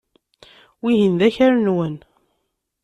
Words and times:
Wihin 0.81 1.13
d 1.19 1.21
akal-nwen. 1.27 1.95